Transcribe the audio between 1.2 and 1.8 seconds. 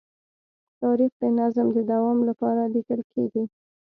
د نظم د